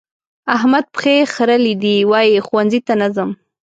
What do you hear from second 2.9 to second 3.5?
نه ځم.